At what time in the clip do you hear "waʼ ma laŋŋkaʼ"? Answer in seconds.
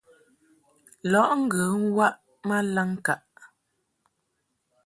1.97-3.23